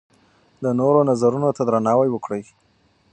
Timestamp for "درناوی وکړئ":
1.67-2.43